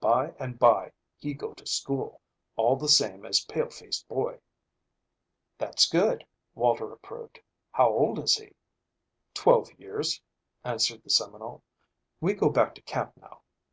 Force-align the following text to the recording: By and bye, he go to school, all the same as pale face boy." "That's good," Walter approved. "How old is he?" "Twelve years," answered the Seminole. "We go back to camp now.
By 0.00 0.34
and 0.40 0.58
bye, 0.58 0.90
he 1.16 1.32
go 1.32 1.54
to 1.54 1.64
school, 1.64 2.20
all 2.56 2.74
the 2.74 2.88
same 2.88 3.24
as 3.24 3.44
pale 3.44 3.70
face 3.70 4.02
boy." 4.02 4.40
"That's 5.58 5.86
good," 5.88 6.26
Walter 6.56 6.90
approved. 6.90 7.38
"How 7.70 7.90
old 7.90 8.18
is 8.18 8.34
he?" 8.36 8.56
"Twelve 9.32 9.72
years," 9.78 10.20
answered 10.64 11.04
the 11.04 11.10
Seminole. 11.10 11.62
"We 12.20 12.34
go 12.34 12.48
back 12.50 12.74
to 12.74 12.82
camp 12.82 13.16
now. 13.16 13.42